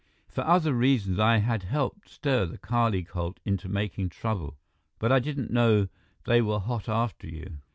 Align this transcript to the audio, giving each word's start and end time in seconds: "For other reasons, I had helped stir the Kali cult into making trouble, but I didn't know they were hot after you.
"For 0.27 0.41
other 0.43 0.73
reasons, 0.73 1.19
I 1.19 1.37
had 1.37 1.61
helped 1.61 2.09
stir 2.09 2.47
the 2.47 2.57
Kali 2.57 3.03
cult 3.03 3.39
into 3.45 3.69
making 3.69 4.09
trouble, 4.09 4.57
but 4.97 5.11
I 5.11 5.19
didn't 5.19 5.51
know 5.51 5.89
they 6.25 6.41
were 6.41 6.57
hot 6.59 6.89
after 6.89 7.27
you. 7.27 7.59